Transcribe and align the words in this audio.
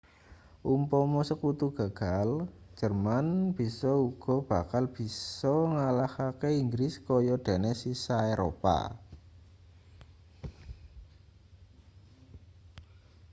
upama 0.75 1.21
sekutu 1.29 1.65
gagal 1.79 2.29
jerman 2.77 3.27
bisa 3.57 3.91
uga 4.07 4.35
bakal 4.49 4.83
bisa 4.95 5.55
ngalahake 5.73 6.49
inggris 6.61 6.93
kaya 7.07 7.35
dene 7.45 7.71
sisa 7.77 8.17
eropa 8.33 8.97